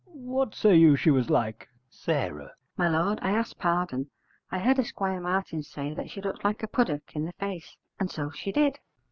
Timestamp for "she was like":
0.95-1.69